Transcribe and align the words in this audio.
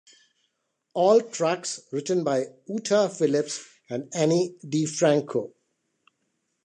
All 0.95 1.21
tracks 1.21 1.79
written 1.91 2.23
by 2.23 2.47
Utah 2.67 3.07
Phillips 3.07 3.63
and 3.87 4.09
Ani 4.15 4.55
DiFranco. 4.65 5.51